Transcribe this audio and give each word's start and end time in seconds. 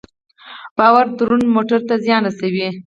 بار 0.77 1.05
دروند 1.17 1.45
موټر 1.55 1.79
ته 1.87 1.95
زیان 2.05 2.21
رسوي. 2.27 2.67